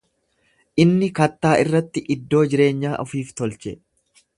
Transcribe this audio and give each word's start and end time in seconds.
Inni 0.83 1.09
kattaa 1.19 1.53
irratti 1.65 2.05
iddoo 2.17 2.43
jireenyaa 2.55 2.97
ofiif 3.05 3.35
tolche. 3.43 3.81